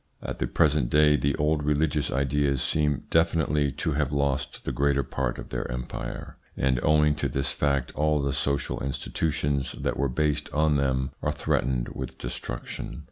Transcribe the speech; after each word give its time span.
At 0.23 0.39
the 0.39 0.47
present 0.47 0.89
day 0.89 1.15
the 1.15 1.35
old 1.35 1.61
religious 1.61 2.09
ideas 2.11 2.63
seem 2.63 3.03
definitely 3.11 3.71
to 3.73 3.91
have 3.91 4.11
lost 4.11 4.65
the 4.65 4.71
greater 4.71 5.03
part 5.03 5.37
of 5.37 5.49
their 5.49 5.69
empire, 5.71 6.37
and 6.57 6.79
owing 6.81 7.13
to 7.17 7.29
this 7.29 7.51
fact 7.51 7.91
all 7.93 8.19
the 8.19 8.33
social 8.33 8.79
institutions 8.81 9.73
that 9.73 9.97
were 9.97 10.09
based 10.09 10.51
on 10.53 10.77
them 10.77 11.11
are 11.21 11.31
threatened 11.31 11.89
with 11.89 12.17
destruction. 12.17 12.99